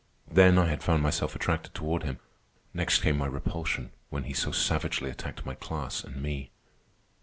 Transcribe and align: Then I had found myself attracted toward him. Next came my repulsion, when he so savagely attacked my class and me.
Then 0.31 0.57
I 0.57 0.65
had 0.65 0.81
found 0.81 1.03
myself 1.03 1.35
attracted 1.35 1.75
toward 1.75 2.01
him. 2.01 2.17
Next 2.73 3.03
came 3.03 3.19
my 3.19 3.27
repulsion, 3.27 3.91
when 4.09 4.23
he 4.23 4.33
so 4.33 4.51
savagely 4.51 5.11
attacked 5.11 5.45
my 5.45 5.53
class 5.53 6.03
and 6.03 6.15
me. 6.19 6.49